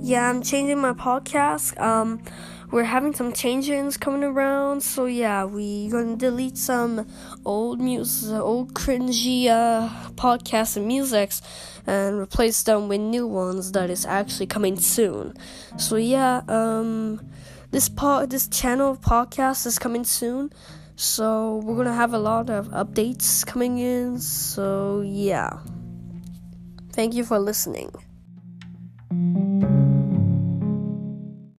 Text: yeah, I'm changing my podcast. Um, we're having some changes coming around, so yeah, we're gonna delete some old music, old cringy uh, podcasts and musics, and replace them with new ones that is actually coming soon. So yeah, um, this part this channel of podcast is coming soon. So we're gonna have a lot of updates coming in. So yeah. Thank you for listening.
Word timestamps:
yeah, 0.00 0.28
I'm 0.28 0.42
changing 0.42 0.78
my 0.78 0.92
podcast. 0.92 1.78
Um, 1.80 2.22
we're 2.70 2.84
having 2.84 3.14
some 3.14 3.32
changes 3.32 3.96
coming 3.96 4.22
around, 4.22 4.82
so 4.82 5.06
yeah, 5.06 5.44
we're 5.44 5.90
gonna 5.90 6.16
delete 6.16 6.58
some 6.58 7.06
old 7.44 7.80
music, 7.80 8.30
old 8.32 8.74
cringy 8.74 9.46
uh, 9.46 9.88
podcasts 10.12 10.76
and 10.76 10.86
musics, 10.86 11.40
and 11.86 12.18
replace 12.18 12.62
them 12.62 12.88
with 12.88 13.00
new 13.00 13.26
ones 13.26 13.72
that 13.72 13.90
is 13.90 14.04
actually 14.04 14.46
coming 14.46 14.78
soon. 14.78 15.34
So 15.78 15.96
yeah, 15.96 16.42
um, 16.48 17.20
this 17.70 17.88
part 17.88 18.30
this 18.30 18.48
channel 18.48 18.92
of 18.92 19.00
podcast 19.00 19.66
is 19.66 19.78
coming 19.78 20.04
soon. 20.04 20.52
So 20.96 21.62
we're 21.64 21.76
gonna 21.76 21.94
have 21.94 22.12
a 22.12 22.18
lot 22.18 22.50
of 22.50 22.68
updates 22.68 23.46
coming 23.46 23.78
in. 23.78 24.18
So 24.18 25.02
yeah. 25.06 25.58
Thank 26.92 27.14
you 27.14 27.24
for 27.24 27.38
listening. 27.38 27.92